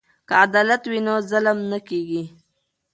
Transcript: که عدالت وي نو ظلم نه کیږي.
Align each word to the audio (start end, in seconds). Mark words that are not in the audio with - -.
که 0.27 0.33
عدالت 0.45 0.83
وي 0.91 0.99
نو 1.07 1.13
ظلم 1.29 1.57
نه 1.71 1.79
کیږي. 1.87 2.23